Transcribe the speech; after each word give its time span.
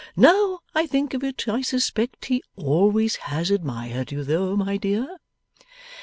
Now 0.15 0.61
I 0.73 0.87
think 0.87 1.13
of 1.13 1.23
it, 1.23 1.47
I 1.47 1.61
suspect 1.61 2.25
he 2.25 2.41
always 2.55 3.17
has 3.17 3.51
admired 3.51 4.11
you 4.11 4.23
though, 4.23 4.55
my 4.55 4.75
dear. 4.75 5.17